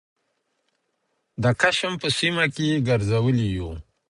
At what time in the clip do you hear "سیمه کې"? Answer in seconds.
2.17-2.63